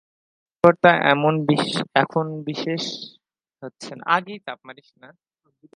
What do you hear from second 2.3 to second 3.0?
বিশেষ